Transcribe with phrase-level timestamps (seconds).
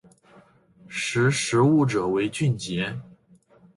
[0.87, 2.99] 识时务者为俊杰